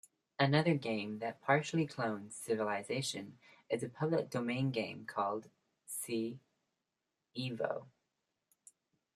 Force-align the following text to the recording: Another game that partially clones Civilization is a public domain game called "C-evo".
Another 0.39 0.73
game 0.73 1.19
that 1.19 1.43
partially 1.43 1.85
clones 1.85 2.33
Civilization 2.35 3.37
is 3.69 3.83
a 3.83 3.87
public 3.87 4.31
domain 4.31 4.71
game 4.71 5.05
called 5.05 5.45
"C-evo". 5.85 7.85